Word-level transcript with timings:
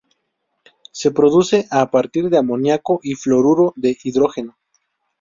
Se 0.91 1.11
produce 1.11 1.67
a 1.69 1.91
partir 1.91 2.31
de 2.31 2.39
amoníaco 2.39 3.01
y 3.03 3.13
fluoruro 3.13 3.71
de 3.75 3.95
hidrógeno. 4.03 4.57